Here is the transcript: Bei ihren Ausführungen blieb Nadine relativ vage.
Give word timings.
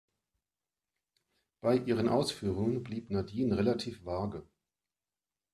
Bei 1.61 1.77
ihren 1.77 2.09
Ausführungen 2.09 2.81
blieb 2.81 3.11
Nadine 3.11 3.55
relativ 3.55 4.03
vage. 4.03 4.47